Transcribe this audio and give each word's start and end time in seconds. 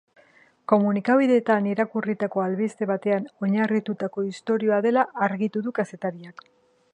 Komunikabideetan 0.71 1.67
irakurritako 1.71 2.43
albiste 2.45 2.87
batean 2.93 3.29
oinarritutako 3.49 4.25
istorioa 4.31 4.81
dela 4.87 5.05
argitu 5.27 5.63
du 5.69 5.77
kazetariak. 5.83 6.45